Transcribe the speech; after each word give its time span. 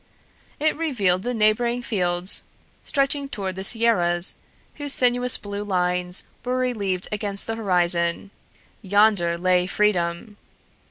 It 0.59 0.75
revealed 0.75 1.21
the 1.21 1.31
neighboring 1.31 1.83
fields, 1.83 2.41
stretching 2.87 3.29
toward 3.29 3.53
the 3.53 3.63
sierras, 3.63 4.33
whose 4.77 4.93
sinuous 4.95 5.37
blue 5.37 5.63
lines 5.63 6.25
were 6.43 6.57
relieved 6.57 7.07
against 7.11 7.45
the 7.45 7.53
horizon. 7.55 8.31
Yonder 8.81 9.37
lay 9.37 9.67
freedom! 9.67 10.37